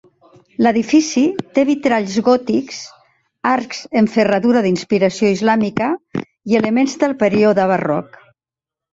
[0.65, 1.23] L'edifici
[1.57, 2.79] té vitralls gòtics,
[3.49, 5.91] arcs en ferradura d'inspiració islàmica
[6.53, 8.19] i elements del període barroc.